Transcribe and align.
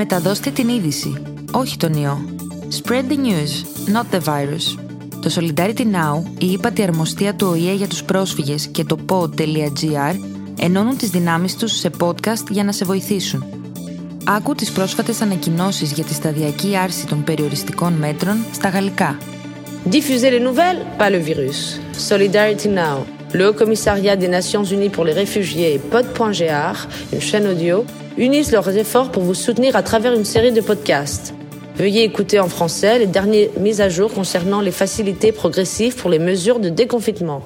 Μεταδώστε 0.00 0.50
την 0.50 0.68
είδηση, 0.68 1.22
όχι 1.50 1.76
τον 1.76 1.92
ιό. 1.92 2.18
Spread 2.82 3.04
the 3.08 3.16
news, 3.16 3.64
not 3.94 4.14
the 4.14 4.20
virus. 4.24 4.78
Το 5.22 5.30
Solidarity 5.34 5.80
Now, 5.80 6.22
η 6.38 6.46
ύπατη 6.52 6.82
αρμοστία 6.82 7.34
του 7.34 7.46
ΟΗΕ 7.50 7.72
για 7.72 7.86
τους 7.86 8.04
πρόσφυγες 8.04 8.66
και 8.66 8.84
το 8.84 8.96
pod.gr 9.08 10.14
ενώνουν 10.58 10.96
τις 10.96 11.10
δυνάμεις 11.10 11.56
τους 11.56 11.72
σε 11.72 11.90
podcast 12.00 12.50
για 12.50 12.64
να 12.64 12.72
σε 12.72 12.84
βοηθήσουν. 12.84 13.44
Άκου 14.24 14.54
τις 14.54 14.70
πρόσφατες 14.70 15.20
ανακοινώσεις 15.20 15.92
για 15.92 16.04
τη 16.04 16.14
σταδιακή 16.14 16.76
άρση 16.76 17.06
των 17.06 17.24
περιοριστικών 17.24 17.92
μέτρων 17.92 18.36
στα 18.52 18.68
γαλλικά. 18.68 19.18
Diffuser 19.90 20.30
les 20.30 20.42
nouvelles, 20.42 20.82
pas 20.98 21.10
le 21.10 21.20
virus. 21.28 21.80
Solidarity 22.08 22.68
Now. 22.68 23.17
Le 23.34 23.48
Haut 23.48 23.52
Commissariat 23.52 24.16
des 24.16 24.28
Nations 24.28 24.64
Unies 24.64 24.88
pour 24.88 25.04
les 25.04 25.12
réfugiés 25.12 25.74
et 25.74 25.78
Pod.gr, 25.78 26.88
une 27.12 27.20
chaîne 27.20 27.46
audio, 27.46 27.84
unissent 28.16 28.52
leurs 28.52 28.70
efforts 28.70 29.12
pour 29.12 29.22
vous 29.22 29.34
soutenir 29.34 29.76
à 29.76 29.82
travers 29.82 30.14
une 30.14 30.24
série 30.24 30.52
de 30.52 30.62
podcasts. 30.62 31.34
Veuillez 31.76 32.04
écouter 32.04 32.40
en 32.40 32.48
français 32.48 32.98
les 32.98 33.06
dernières 33.06 33.50
mises 33.60 33.82
à 33.82 33.90
jour 33.90 34.12
concernant 34.12 34.62
les 34.62 34.70
facilités 34.70 35.30
progressives 35.30 35.94
pour 35.94 36.08
les 36.08 36.18
mesures 36.18 36.58
de 36.58 36.70
déconfinement. 36.70 37.42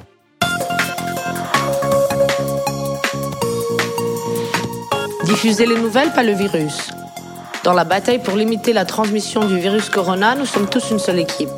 Diffuser 5.25 5.67
les 5.67 5.79
nouvelles, 5.79 6.13
pas 6.13 6.23
le 6.23 6.33
virus. 6.33 6.91
Dans 7.65 7.73
la 7.73 7.85
bataille 7.85 8.23
pour 8.23 8.37
limiter 8.37 8.73
la 8.73 8.85
transmission 8.85 9.45
du 9.45 9.59
virus 9.59 9.89
corona, 9.89 10.37
nous 10.37 10.47
sommes 10.47 10.69
tous 10.69 10.91
une 10.93 11.01
seule 11.01 11.19
équipe. 11.19 11.51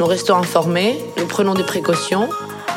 Nous 0.00 0.06
restons 0.06 0.36
informés, 0.36 0.98
nous 1.18 1.26
prenons 1.26 1.54
des 1.54 1.62
précautions, 1.62 2.28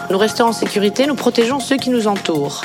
nous 0.09 0.17
restons 0.17 0.45
en 0.45 0.53
sécurité, 0.53 1.05
nous 1.05 1.15
protégeons 1.15 1.59
ceux 1.59 1.77
qui 1.77 1.89
nous 1.89 2.07
entourent. 2.07 2.63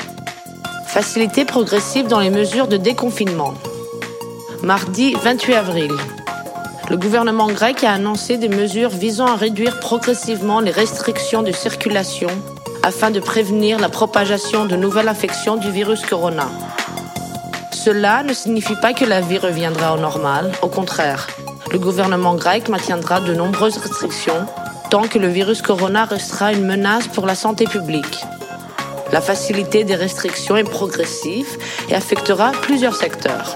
Facilité 0.87 1.45
progressive 1.45 2.07
dans 2.07 2.19
les 2.19 2.29
mesures 2.29 2.67
de 2.67 2.77
déconfinement. 2.77 3.53
Mardi 4.63 5.13
28 5.13 5.53
avril. 5.53 5.91
Le 6.89 6.97
gouvernement 6.97 7.47
grec 7.47 7.83
a 7.83 7.93
annoncé 7.93 8.37
des 8.37 8.49
mesures 8.49 8.89
visant 8.89 9.27
à 9.27 9.35
réduire 9.35 9.79
progressivement 9.79 10.59
les 10.59 10.71
restrictions 10.71 11.43
de 11.43 11.51
circulation 11.51 12.29
afin 12.83 13.11
de 13.11 13.19
prévenir 13.19 13.79
la 13.79 13.89
propagation 13.89 14.65
de 14.65 14.75
nouvelles 14.75 15.07
infections 15.07 15.55
du 15.55 15.69
virus 15.71 16.05
corona. 16.05 16.47
Cela 17.71 18.23
ne 18.23 18.33
signifie 18.33 18.75
pas 18.81 18.93
que 18.93 19.05
la 19.05 19.21
vie 19.21 19.37
reviendra 19.37 19.93
au 19.93 19.97
normal, 19.97 20.51
au 20.61 20.67
contraire. 20.67 21.27
Le 21.71 21.77
gouvernement 21.79 22.35
grec 22.35 22.69
maintiendra 22.69 23.19
de 23.19 23.33
nombreuses 23.33 23.77
restrictions 23.77 24.45
que 25.03 25.19
le 25.19 25.27
virus 25.27 25.61
corona 25.61 26.05
restera 26.05 26.53
une 26.53 26.65
menace 26.65 27.07
pour 27.07 27.25
la 27.25 27.35
santé 27.35 27.65
publique. 27.65 28.23
La 29.11 29.19
facilité 29.19 29.83
des 29.83 29.95
restrictions 29.95 30.55
est 30.55 30.63
progressive 30.63 31.57
et 31.89 31.95
affectera 31.95 32.51
plusieurs 32.61 32.95
secteurs. 32.95 33.55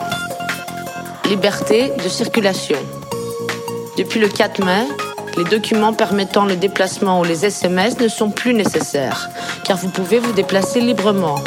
Liberté 1.25 1.91
de 2.03 2.09
circulation. 2.09 2.77
Depuis 3.97 4.19
le 4.19 4.27
4 4.27 4.63
mai, 4.63 4.85
les 5.37 5.45
documents 5.45 5.93
permettant 5.93 6.45
le 6.45 6.57
déplacement 6.57 7.21
ou 7.21 7.23
les 7.23 7.45
SMS 7.45 7.99
ne 7.99 8.09
sont 8.09 8.31
plus 8.31 8.53
nécessaires, 8.53 9.29
car 9.63 9.77
vous 9.77 9.89
pouvez 9.89 10.19
vous 10.19 10.33
déplacer 10.33 10.81
librement 10.81 11.39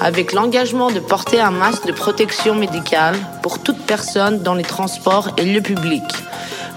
avec 0.00 0.32
l'engagement 0.32 0.90
de 0.90 1.00
porter 1.00 1.40
un 1.40 1.50
masque 1.50 1.86
de 1.86 1.92
protection 1.92 2.54
médicale 2.54 3.16
pour 3.42 3.62
toute 3.62 3.84
personne 3.86 4.40
dans 4.40 4.54
les 4.54 4.64
transports 4.64 5.30
et 5.36 5.44
lieux 5.44 5.62
publics. 5.62 6.23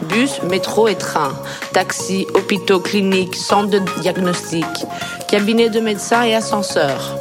Bus, 0.04 0.42
métro 0.44 0.88
et 0.88 0.96
train, 0.96 1.34
taxis, 1.74 2.28
hôpitaux, 2.34 2.80
cliniques, 2.80 3.36
centres 3.36 3.70
de 3.70 3.82
diagnostic, 4.02 4.66
cabinets 5.28 5.70
de 5.70 5.80
médecins 5.80 6.24
et 6.24 6.36
ascenseurs. 6.36 7.16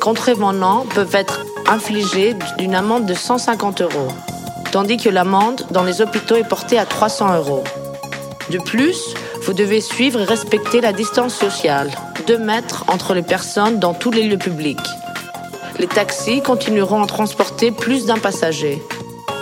Contrevenants 0.00 0.86
peuvent 0.94 1.14
être 1.14 1.40
infligés 1.66 2.36
d'une 2.58 2.74
amende 2.74 3.06
de 3.06 3.14
150 3.14 3.82
euros, 3.82 4.08
tandis 4.70 4.98
que 4.98 5.08
l'amende 5.08 5.66
dans 5.70 5.82
les 5.82 6.00
hôpitaux 6.00 6.36
est 6.36 6.48
portée 6.48 6.78
à 6.78 6.86
300 6.86 7.36
euros. 7.38 7.64
De 8.50 8.58
plus, 8.58 9.14
vous 9.42 9.52
devez 9.52 9.80
suivre 9.80 10.20
et 10.20 10.24
respecter 10.24 10.80
la 10.80 10.92
distance 10.92 11.34
sociale, 11.34 11.90
2 12.26 12.38
mètres 12.38 12.84
entre 12.88 13.14
les 13.14 13.22
personnes 13.22 13.78
dans 13.78 13.94
tous 13.94 14.10
les 14.10 14.22
lieux 14.22 14.38
publics. 14.38 14.78
Les 15.78 15.88
taxis 15.88 16.40
continueront 16.40 17.02
à 17.02 17.06
transporter 17.06 17.72
plus 17.72 18.06
d'un 18.06 18.18
passager, 18.18 18.82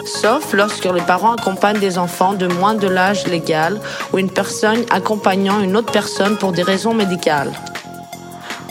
sauf 0.07 0.53
lorsque 0.53 0.85
les 0.85 1.01
parents 1.01 1.35
accompagnent 1.35 1.79
des 1.79 1.99
enfants 1.99 2.35
de 2.35 2.47
moins 2.47 2.75
de 2.75 2.89
l'âge 2.89 3.27
légal 3.27 3.81
ou 4.13 4.19
une 4.19 4.31
personne 4.31 4.85
accompagnant 4.91 5.61
une 5.61 5.77
autre 5.77 5.93
personne 5.93 6.37
pour 6.37 6.53
des 6.53 6.63
raisons 6.63 6.95
médicales. 6.95 7.53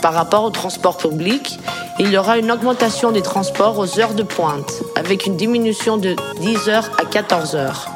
Par 0.00 0.14
rapport 0.14 0.44
au 0.44 0.50
transport 0.50 0.96
public, 0.96 1.60
il 1.98 2.10
y 2.10 2.16
aura 2.16 2.38
une 2.38 2.50
augmentation 2.50 3.12
des 3.12 3.22
transports 3.22 3.78
aux 3.78 4.00
heures 4.00 4.14
de 4.14 4.22
pointe, 4.22 4.82
avec 4.96 5.26
une 5.26 5.36
diminution 5.36 5.96
de 5.96 6.16
10h 6.40 6.84
à 6.98 7.04
14h, 7.04 7.86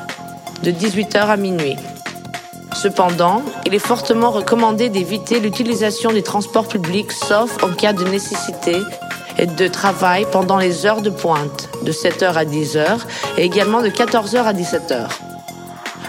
de 0.62 0.70
18h 0.70 1.16
à 1.16 1.36
minuit. 1.36 1.76
Cependant, 2.74 3.42
il 3.64 3.74
est 3.74 3.80
fortement 3.80 4.30
recommandé 4.30 4.90
d'éviter 4.90 5.40
l'utilisation 5.40 6.12
des 6.12 6.22
transports 6.22 6.68
publics 6.68 7.10
sauf 7.10 7.62
en 7.64 7.72
cas 7.72 7.94
de 7.94 8.04
nécessité 8.04 8.76
et 9.38 9.46
de 9.46 9.68
travail 9.68 10.26
pendant 10.30 10.56
les 10.56 10.86
heures 10.86 11.02
de 11.02 11.10
pointe, 11.10 11.68
de 11.82 11.92
7h 11.92 12.32
à 12.34 12.44
10h 12.44 13.00
et 13.38 13.44
également 13.44 13.82
de 13.82 13.88
14h 13.88 14.38
à 14.38 14.52
17h. 14.52 15.08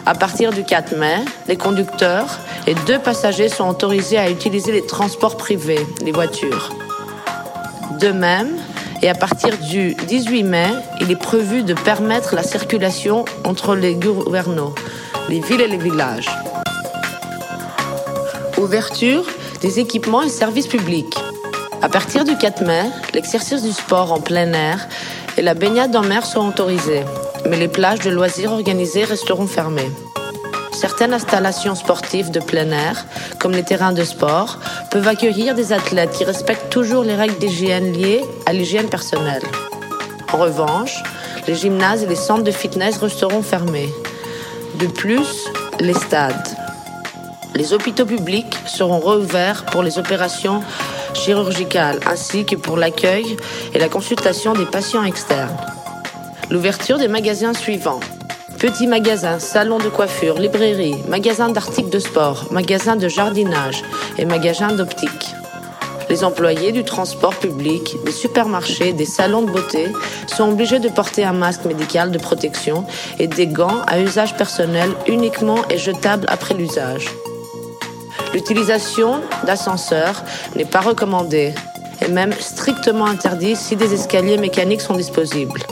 À 0.06 0.16
partir 0.16 0.52
du 0.52 0.64
4 0.64 0.96
mai, 0.98 1.18
les 1.48 1.58
conducteurs 1.58 2.40
et 2.66 2.76
deux 2.86 3.00
passagers 3.00 3.50
sont 3.50 3.68
autorisés 3.68 4.18
à 4.18 4.30
utiliser 4.30 4.72
les 4.72 4.86
transports 4.86 5.36
privés, 5.36 5.86
les 6.04 6.12
voitures. 6.12 6.70
De 8.00 8.10
même, 8.10 8.56
et 9.02 9.10
à 9.10 9.16
partir 9.16 9.58
du 9.58 9.96
18 9.96 10.44
mai, 10.44 10.68
il 11.02 11.12
est 11.12 11.22
prévu 11.22 11.64
de 11.64 11.74
permettre 11.74 12.36
la 12.36 12.44
circulation 12.44 13.26
entre 13.44 13.76
les 13.76 13.96
gouvernements, 13.96 14.74
les 15.30 15.40
villes 15.40 15.62
et 15.62 15.68
les 15.68 15.78
villages. 15.78 16.30
Ouverture 18.58 19.26
des 19.62 19.80
équipements 19.80 20.24
et 20.24 20.30
services 20.30 20.68
publics. 20.68 21.16
À 21.82 21.90
partir 21.90 22.24
du 22.24 22.36
4 22.36 22.64
mai, 22.66 22.84
l'exercice 23.14 23.62
du 23.62 23.72
sport 23.72 24.12
en 24.12 24.20
plein 24.20 24.52
air 24.54 24.88
et 25.38 25.44
la 25.44 25.54
baignade 25.54 25.96
en 25.96 26.02
mer 26.02 26.26
sont 26.26 26.48
autorisés, 26.48 27.04
mais 27.48 27.56
les 27.58 27.68
plages 27.68 28.00
de 28.00 28.10
loisirs 28.10 28.52
organisées 28.52 29.04
resteront 29.04 29.46
fermées. 29.46 29.92
Certaines 30.74 31.14
installations 31.14 31.76
sportives 31.76 32.32
de 32.32 32.40
plein 32.40 32.72
air, 32.72 33.06
comme 33.40 33.52
les 33.52 33.64
terrains 33.64 33.94
de 33.94 34.04
sport, 34.04 34.58
peuvent 34.90 35.08
accueillir 35.08 35.54
des 35.54 35.72
athlètes 35.72 36.12
qui 36.12 36.24
respectent 36.24 36.70
toujours 36.72 37.04
les 37.04 37.16
règles 37.16 37.38
d'hygiène 37.38 37.94
liées 37.94 38.26
à 38.48 38.54
l'hygiène 38.54 38.90
personnelle. 38.90 39.44
En 40.34 40.38
revanche, 40.38 41.04
les 41.48 41.56
gymnases 41.56 42.02
et 42.02 42.08
les 42.08 42.16
centres 42.16 42.44
de 42.44 42.52
fitness 42.52 42.98
resteront 42.98 43.44
fermés. 43.44 43.90
De 44.80 44.88
plus, 44.88 45.46
les 45.80 45.94
stades. 45.94 46.48
Les 47.56 47.74
hôpitaux 47.74 48.06
publics 48.06 48.58
seront 48.66 49.00
rouverts 49.00 49.66
pour 49.66 49.84
les 49.84 49.98
opérations 50.00 50.62
chirurgicales 51.18 52.00
ainsi 52.06 52.46
que 52.46 52.56
pour 52.56 52.78
l'accueil 52.78 53.36
et 53.74 53.80
la 53.80 53.90
consultation 53.90 54.54
des 54.54 54.66
patients 54.66 55.04
externes. 55.04 55.58
L'ouverture 56.50 56.98
des 56.98 57.08
magasins 57.08 57.54
suivants. 57.54 58.00
Petits 58.60 58.88
magasins, 58.88 59.40
salons 59.40 59.80
de 59.80 59.90
coiffure, 59.90 60.40
librairies, 60.40 61.04
magasins 61.08 61.50
d'articles 61.50 61.90
de 61.90 62.00
sport, 62.00 62.48
magasins 62.52 62.96
de 62.96 63.08
jardinage 63.08 63.84
et 64.18 64.26
magasins 64.26 64.72
d'optique. 64.72 65.36
Les 66.10 66.24
employés 66.24 66.72
du 66.72 66.84
transport 66.84 67.36
public, 67.36 67.98
des 68.06 68.12
supermarchés, 68.12 68.94
des 68.94 69.06
salons 69.06 69.42
de 69.42 69.52
beauté 69.52 69.88
sont 70.28 70.50
obligés 70.50 70.80
de 70.80 70.88
porter 70.88 71.26
un 71.26 71.34
masque 71.34 71.66
médical 71.66 72.12
de 72.12 72.18
protection 72.18 72.86
et 73.20 73.28
des 73.28 73.48
gants 73.48 73.82
à 73.88 74.00
usage 74.00 74.38
personnel 74.38 74.90
uniquement 75.08 75.60
et 75.70 75.78
jetables 75.78 76.26
après 76.30 76.54
l'usage. 76.54 77.08
L'utilisation 78.38 79.22
d'ascenseurs 79.48 80.24
n'est 80.56 80.64
pas 80.64 80.82
recommandée 80.82 81.56
et 82.06 82.08
même 82.08 82.32
strictement 82.34 83.08
interdite 83.08 83.58
si 83.58 83.76
des 83.76 83.96
escaliers 83.96 84.38
mécaniques 84.38 84.82
sont 84.82 84.94
disponibles. 84.94 85.64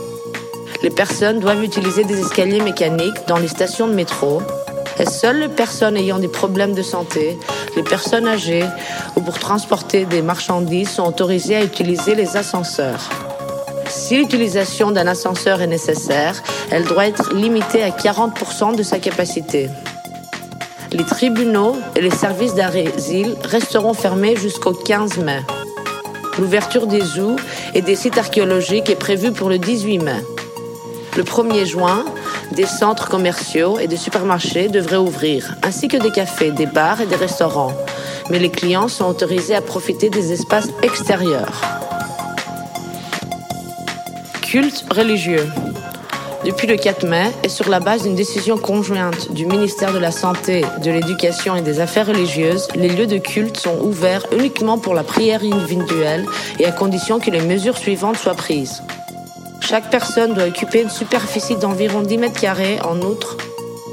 Les 0.81 0.89
personnes 0.89 1.39
doivent 1.39 1.63
utiliser 1.63 2.05
des 2.05 2.19
escaliers 2.19 2.61
mécaniques 2.61 3.27
dans 3.27 3.37
les 3.37 3.49
stations 3.49 3.87
de 3.87 3.93
métro 3.93 4.41
et 4.97 5.05
seules 5.05 5.41
les 5.41 5.47
personnes 5.47 5.95
ayant 5.95 6.17
des 6.17 6.27
problèmes 6.27 6.73
de 6.73 6.81
santé, 6.81 7.37
les 7.75 7.83
personnes 7.83 8.27
âgées 8.27 8.65
ou 9.15 9.21
pour 9.21 9.37
transporter 9.37 10.05
des 10.05 10.23
marchandises 10.23 10.89
sont 10.89 11.05
autorisées 11.05 11.57
à 11.57 11.63
utiliser 11.63 12.15
les 12.15 12.35
ascenseurs. 12.35 13.11
Si 13.87 14.17
l'utilisation 14.17 14.89
d'un 14.89 15.05
ascenseur 15.05 15.61
est 15.61 15.67
nécessaire, 15.67 16.41
elle 16.71 16.85
doit 16.85 17.05
être 17.05 17.31
limitée 17.31 17.83
à 17.83 17.91
40% 17.91 18.75
de 18.75 18.81
sa 18.81 18.97
capacité. 18.97 19.69
Les 20.97 21.03
tribunaux 21.03 21.75
et 21.97 21.99
les 21.99 22.09
services 22.09 22.55
d'asile 22.55 23.35
resteront 23.43 23.93
fermés 23.93 24.37
jusqu'au 24.37 24.71
15 24.71 25.17
mai. 25.17 25.41
L'ouverture 26.39 26.87
des 26.87 27.01
zoos 27.01 27.35
et 27.73 27.81
des 27.81 27.97
sites 27.97 28.17
archéologiques 28.17 28.89
est 28.89 28.95
prévue 28.95 29.33
pour 29.33 29.49
le 29.49 29.57
18 29.57 29.99
mai. 29.99 30.23
Le 31.17 31.23
1er 31.23 31.65
juin, 31.65 32.05
des 32.53 32.65
centres 32.65 33.09
commerciaux 33.09 33.77
et 33.77 33.87
des 33.87 33.97
supermarchés 33.97 34.69
devraient 34.69 34.95
ouvrir, 34.95 35.57
ainsi 35.63 35.89
que 35.89 35.97
des 35.97 36.11
cafés, 36.11 36.51
des 36.51 36.65
bars 36.65 37.01
et 37.01 37.07
des 37.07 37.17
restaurants. 37.17 37.73
Mais 38.29 38.39
les 38.39 38.49
clients 38.49 38.87
sont 38.87 39.09
autorisés 39.09 39.55
à 39.55 39.61
profiter 39.61 40.09
des 40.09 40.31
espaces 40.31 40.69
extérieurs. 40.81 41.61
Culte 44.43 44.85
religieux. 44.95 45.45
Depuis 46.45 46.67
le 46.67 46.77
4 46.77 47.07
mai, 47.07 47.31
et 47.43 47.49
sur 47.49 47.69
la 47.69 47.79
base 47.79 48.03
d'une 48.03 48.13
décision 48.13 48.55
conjointe 48.55 49.31
du 49.31 49.47
ministère 49.47 49.91
de 49.91 49.97
la 49.97 50.11
Santé, 50.11 50.63
de 50.83 50.91
l'Éducation 50.91 51.55
et 51.55 51.63
des 51.63 51.79
Affaires 51.79 52.05
religieuses, 52.05 52.67
les 52.75 52.87
lieux 52.87 53.07
de 53.07 53.17
culte 53.17 53.57
sont 53.57 53.79
ouverts 53.81 54.27
uniquement 54.31 54.77
pour 54.77 54.93
la 54.93 55.03
prière 55.03 55.41
individuelle 55.41 56.23
et 56.59 56.67
à 56.67 56.71
condition 56.71 57.19
que 57.19 57.31
les 57.31 57.41
mesures 57.41 57.79
suivantes 57.79 58.17
soient 58.17 58.35
prises. 58.35 58.83
Chaque 59.59 59.89
personne 59.89 60.35
doit 60.35 60.45
occuper 60.45 60.83
une 60.83 60.91
superficie 60.91 61.55
d'environ 61.55 62.03
10 62.03 62.17
mètres 62.19 62.39
carrés. 62.39 62.77
En 62.83 63.01
outre, 63.01 63.37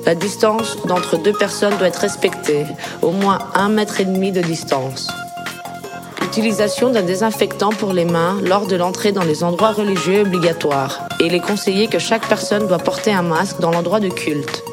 la 0.05 0.14
distance 0.14 0.76
d'entre 0.84 1.16
deux 1.16 1.32
personnes 1.32 1.78
doit 1.78 1.88
être 1.88 2.00
respectée, 2.00 2.66
au 3.00 3.12
moins 3.12 3.38
un 3.55 3.70
mètre 3.70 3.98
et 4.02 4.05
demi 4.05 4.31
de 4.31 4.43
distance. 4.43 5.08
L'utilisation 6.20 6.90
d'un 6.90 7.02
désinfectant 7.02 7.70
pour 7.70 7.94
les 7.94 8.05
mains 8.05 8.37
lors 8.44 8.66
de 8.66 8.76
l'entrée 8.76 9.12
dans 9.12 9.25
les 9.25 9.43
endroits 9.43 9.72
religieux 9.72 10.16
est 10.16 10.20
obligatoire 10.20 11.08
et 11.22 11.26
il 11.26 11.34
est 11.34 11.40
conseillé 11.40 11.86
que 11.86 12.00
chaque 12.00 12.26
personne 12.26 12.66
doit 12.66 12.78
porter 12.78 13.12
un 13.12 13.22
masque 13.22 13.60
dans 13.60 13.70
l'endroit 13.70 14.00
de 14.00 14.08
culte. 14.08 14.64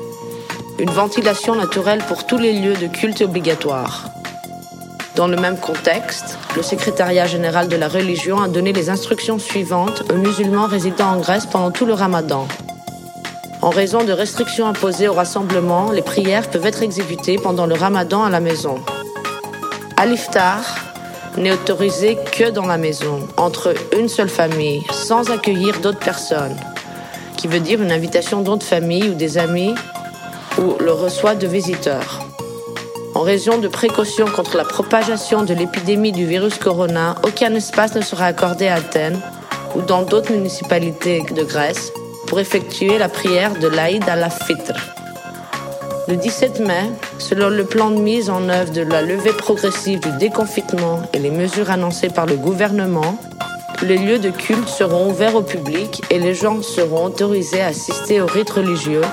Une 0.80 0.90
ventilation 0.90 1.54
naturelle 1.54 2.04
pour 2.08 2.26
tous 2.26 2.40
les 2.40 2.54
lieux 2.54 2.74
de 2.74 2.88
culte 2.88 3.22
obligatoire. 3.22 4.10
Dans 5.16 5.28
le 5.28 5.38
même 5.38 5.60
contexte, 5.60 6.40
le 6.56 6.64
secrétariat 6.64 7.28
général 7.28 7.68
de 7.68 7.76
la 7.76 7.88
religion 7.88 8.42
a 8.42 8.48
donné 8.48 8.74
les 8.74 8.90
instructions 8.90 9.38
suivantes 9.38 10.04
aux 10.12 10.18
musulmans 10.18 10.66
résidant 10.66 11.10
en 11.10 11.18
Grèce 11.18 11.46
pendant 11.46 11.70
tout 11.70 11.86
le 11.86 11.94
ramadan. 11.94 12.48
En 13.62 13.70
raison 13.70 14.04
de 14.04 14.12
restrictions 14.12 14.66
imposées 14.66 15.08
au 15.08 15.14
rassemblement, 15.14 15.92
les 15.92 16.02
prières 16.02 16.50
peuvent 16.50 16.66
être 16.66 16.82
exécutées 16.82 17.36
pendant 17.36 17.68
le 17.68 17.76
ramadan 17.76 18.24
à 18.24 18.30
la 18.30 18.40
maison. 18.40 18.80
À 19.98 20.08
n'est 21.38 21.52
autorisé 21.52 22.18
que 22.38 22.50
dans 22.50 22.66
la 22.66 22.78
maison, 22.78 23.28
entre 23.38 23.74
une 23.98 24.10
seule 24.10 24.30
famille, 24.30 24.84
sans 24.92 25.32
accueillir 25.32 25.80
d'autres 25.80 26.00
personnes, 26.00 26.56
qui 27.38 27.48
veut 27.48 27.60
dire 27.60 27.82
une 27.82 27.92
invitation 27.92 28.42
d'autres 28.42 28.66
familles 28.66 29.10
ou 29.10 29.14
des 29.14 29.38
amis 29.38 29.76
ou 30.58 30.76
le 30.80 30.92
reçoit 30.92 31.36
de 31.36 31.48
visiteurs. 31.48 32.20
En 33.16 33.22
raison 33.22 33.58
de 33.58 33.68
précautions 33.68 34.28
contre 34.28 34.58
la 34.58 34.66
propagation 34.66 35.44
de 35.44 35.54
l'épidémie 35.54 36.12
du 36.12 36.26
virus 36.26 36.58
corona, 36.58 37.16
aucun 37.24 37.54
espace 37.56 37.96
ne 37.96 38.02
sera 38.02 38.26
accordé 38.26 38.68
à 38.68 38.76
Athènes 38.76 39.20
ou 39.76 39.82
dans 39.82 40.04
d'autres 40.04 40.32
municipalités 40.32 41.24
de 41.36 41.44
Grèce 41.44 41.92
pour 42.28 42.40
effectuer 42.40 42.98
la 42.98 43.10
prière 43.10 43.58
de 43.58 43.68
l'Aïd 43.68 44.08
al-Fitr. 44.08 44.99
Le 46.10 46.16
17 46.16 46.62
mai, 46.62 46.90
selon 47.20 47.50
le 47.50 47.64
plan 47.66 47.92
de 47.92 48.00
mise 48.00 48.32
en 48.32 48.50
œuvre 48.50 48.74
de 48.74 48.82
la 48.82 49.04
levée 49.04 49.32
progressive 49.32 50.00
du 50.00 50.12
déconfinement 50.14 51.04
et 51.14 51.20
les 51.20 51.30
mesures 51.30 51.70
annoncées 51.70 52.10
par 52.10 52.26
le 52.26 52.36
gouvernement, 52.36 53.16
les 53.84 54.00
lieux 54.00 54.18
de 54.18 54.32
culte 54.32 54.68
seront 54.70 55.12
ouverts 55.12 55.36
au 55.36 55.44
public 55.44 56.02
et 56.10 56.18
les 56.18 56.34
gens 56.34 56.64
seront 56.64 57.06
autorisés 57.06 57.62
à 57.62 57.68
assister 57.68 58.22
aux 58.22 58.26
rites 58.26 58.50
religieux 58.50 59.04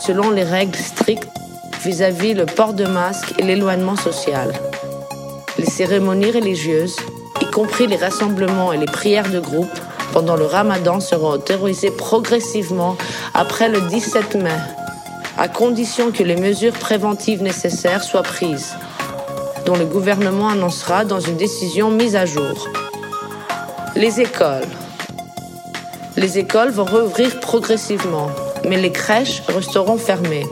selon 0.00 0.30
les 0.30 0.44
règles 0.44 0.78
strictes 0.78 1.26
vis-à-vis 1.82 2.34
le 2.34 2.46
port 2.46 2.72
de 2.72 2.84
masque 2.84 3.34
et 3.36 3.42
l'éloignement 3.42 3.96
social. 3.96 4.52
Les 5.58 5.66
cérémonies 5.66 6.30
religieuses, 6.30 6.98
y 7.40 7.46
compris 7.46 7.88
les 7.88 7.96
rassemblements 7.96 8.72
et 8.72 8.78
les 8.78 8.86
prières 8.86 9.28
de 9.28 9.40
groupe, 9.40 9.74
pendant 10.12 10.36
le 10.36 10.46
ramadan 10.46 11.00
seront 11.00 11.32
autorisées 11.32 11.90
progressivement 11.90 12.96
après 13.34 13.68
le 13.68 13.80
17 13.80 14.36
mai 14.36 14.50
à 15.36 15.48
condition 15.48 16.12
que 16.12 16.22
les 16.22 16.36
mesures 16.36 16.72
préventives 16.72 17.42
nécessaires 17.42 18.04
soient 18.04 18.22
prises, 18.22 18.74
dont 19.66 19.76
le 19.76 19.84
gouvernement 19.84 20.48
annoncera 20.48 21.04
dans 21.04 21.20
une 21.20 21.36
décision 21.36 21.90
mise 21.90 22.16
à 22.16 22.24
jour. 22.24 22.68
Les 23.96 24.20
écoles. 24.20 24.66
Les 26.16 26.38
écoles 26.38 26.70
vont 26.70 26.84
rouvrir 26.84 27.40
progressivement, 27.40 28.30
mais 28.68 28.76
les 28.76 28.92
crèches 28.92 29.42
resteront 29.48 29.96
fermées. 29.96 30.46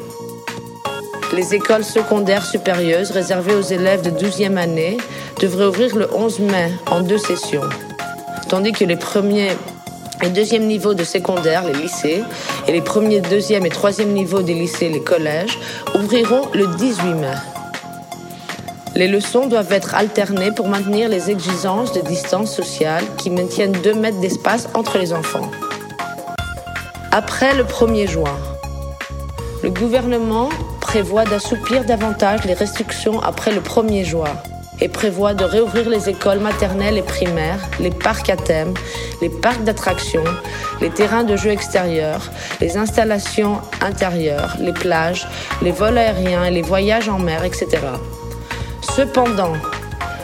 Les 1.33 1.55
écoles 1.55 1.85
secondaires 1.85 2.45
supérieures 2.45 3.07
réservées 3.07 3.55
aux 3.55 3.63
élèves 3.63 4.03
de 4.03 4.11
12e 4.11 4.57
année 4.57 4.99
devraient 5.41 5.67
ouvrir 5.67 5.97
le 5.97 6.09
11 6.15 6.41
mai 6.41 6.73
en 6.91 7.01
deux 7.01 7.19
sessions, 7.19 7.69
tandis 8.49 8.73
que 8.73 8.85
les 8.85 8.97
premiers 8.97 9.53
les 10.23 10.31
deuxième 10.31 10.67
niveau 10.67 10.95
de 10.95 11.03
secondaire, 11.03 11.65
les 11.65 11.75
lycées, 11.75 12.23
et 12.69 12.73
les 12.73 12.81
premiers, 12.81 13.21
deuxième 13.21 13.67
et 13.67 13.71
troisième 13.71 14.13
niveaux 14.13 14.43
des 14.43 14.55
lycées, 14.55 14.89
les 14.89 15.03
collèges, 15.03 15.59
ouvriront 15.95 16.49
le 16.55 16.69
18 16.69 17.15
mai. 17.15 17.35
Les 18.95 19.09
leçons 19.09 19.47
doivent 19.49 19.73
être 19.73 19.95
alternées 19.95 20.53
pour 20.53 20.69
maintenir 20.69 21.09
les 21.09 21.31
exigences 21.31 21.93
de 21.93 22.03
distance 22.03 22.55
sociale 22.55 23.05
qui 23.17 23.31
maintiennent 23.31 23.73
2 23.73 23.95
mètres 23.95 24.21
d'espace 24.21 24.69
entre 24.75 24.99
les 24.99 25.13
enfants. 25.13 25.51
Après 27.11 27.55
le 27.55 27.65
1er 27.65 28.09
juin, 28.09 28.39
le 29.63 29.71
gouvernement 29.71 30.51
prévoit 30.81 31.25
d'assouplir 31.25 31.85
davantage 31.85 32.45
les 32.45 32.55
restrictions 32.55 33.21
après 33.21 33.53
le 33.53 33.61
1er 33.61 34.05
juin 34.05 34.35
et 34.83 34.89
prévoit 34.89 35.33
de 35.33 35.45
réouvrir 35.45 35.89
les 35.89 36.09
écoles 36.09 36.41
maternelles 36.41 36.99
et 36.99 37.03
primaires, 37.03 37.61
les 37.79 37.93
parcs 37.93 38.29
à 38.29 38.37
thème, 38.37 38.75
les 39.21 39.29
parcs 39.29 39.63
d'attractions, 39.63 40.25
les 40.81 40.91
terrains 40.91 41.23
de 41.23 41.37
jeux 41.37 41.53
extérieurs, 41.53 42.33
les 42.61 42.77
installations 42.77 43.61
intérieures, 43.81 44.57
les 44.59 44.73
plages, 44.73 45.29
les 45.63 45.71
vols 45.71 45.99
aériens 45.99 46.45
et 46.45 46.51
les 46.51 46.63
voyages 46.63 47.09
en 47.09 47.21
mer, 47.21 47.45
etc. 47.45 47.69
Cependant, 48.97 49.53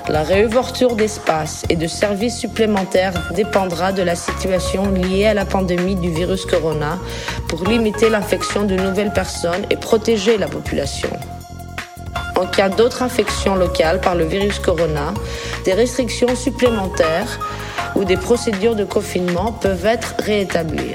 la 0.09 0.25
réouverture 0.25 0.97
d'espaces 0.97 1.65
et 1.69 1.77
de 1.77 1.87
services 1.87 2.37
supplémentaires 2.37 3.31
dépendra 3.37 3.93
de 3.93 4.03
la 4.03 4.17
situation 4.17 4.91
liée 4.91 5.27
à 5.27 5.35
la 5.35 5.45
pandémie 5.45 5.95
du 5.95 6.11
virus 6.11 6.47
corona 6.47 6.99
pour 7.47 7.63
limiter 7.63 8.11
l'infection 8.11 8.65
de 8.65 8.75
nouvelles 8.75 9.13
personnes 9.13 9.67
et 9.71 9.77
protéger 9.77 10.37
la 10.37 10.49
population. 10.49 11.11
En 12.39 12.47
cas 12.47 12.69
d'autres 12.69 13.03
infections 13.03 13.57
locales 13.57 14.01
par 14.01 14.15
le 14.15 14.25
virus 14.25 14.61
corona, 14.61 15.13
des 15.65 15.73
restrictions 15.73 16.37
supplémentaires 16.37 17.41
ou 17.97 18.05
des 18.05 18.17
procédures 18.17 18.77
de 18.77 18.85
confinement 18.85 19.51
peuvent 19.51 19.85
être 19.85 20.15
réétablies. 20.21 20.95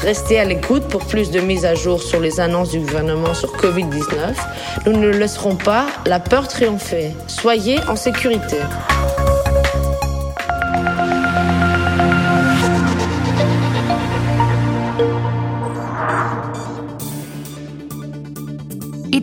Restez 0.00 0.38
à 0.38 0.44
l'écoute 0.44 0.84
pour 0.84 1.04
plus 1.04 1.32
de 1.32 1.40
mises 1.40 1.64
à 1.64 1.74
jour 1.74 2.00
sur 2.00 2.20
les 2.20 2.38
annonces 2.38 2.70
du 2.70 2.78
gouvernement 2.78 3.34
sur 3.34 3.56
Covid-19. 3.56 4.36
Nous 4.86 4.92
ne 4.92 5.08
laisserons 5.08 5.56
pas 5.56 5.86
la 6.06 6.20
peur 6.20 6.46
triompher. 6.46 7.10
Soyez 7.26 7.80
en 7.88 7.96
sécurité. 7.96 8.58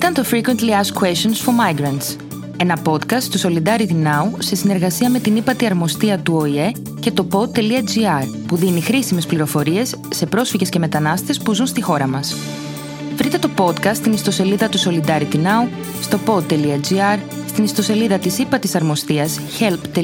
Ήταν 0.05 0.23
το 0.23 0.29
Frequently 0.31 0.69
Asked 0.69 0.93
Questions 1.03 1.37
for 1.45 1.51
Migrants, 1.51 2.15
ένα 2.57 2.77
podcast 2.83 3.23
του 3.31 3.39
Solidarity 3.39 3.91
Now 3.91 4.31
σε 4.37 4.55
συνεργασία 4.55 5.09
με 5.09 5.19
την 5.19 5.35
ύπατη 5.35 5.65
αρμοστία 5.65 6.19
του 6.19 6.33
ΟΗΕ 6.35 6.71
και 6.99 7.11
το 7.11 7.27
pod.gr 7.31 8.27
που 8.47 8.55
δίνει 8.55 8.81
χρήσιμες 8.81 9.25
πληροφορίες 9.25 9.95
σε 10.09 10.25
πρόσφυγες 10.25 10.69
και 10.69 10.79
μετανάστες 10.79 11.37
που 11.37 11.53
ζουν 11.53 11.67
στη 11.67 11.81
χώρα 11.81 12.07
μας. 12.07 12.35
Βρείτε 13.15 13.37
το 13.37 13.49
podcast 13.57 13.95
στην 13.95 14.13
ιστοσελίδα 14.13 14.69
του 14.69 14.79
Solidarity 14.79 15.35
Now, 15.35 15.67
στο 16.01 16.19
pod.gr, 16.25 17.19
στην 17.47 17.63
ιστοσελίδα 17.63 18.17
της 18.17 18.37
ύπατης 18.39 18.75
αρμοστίας 18.75 19.39
help.unhcr.org, 19.59 19.99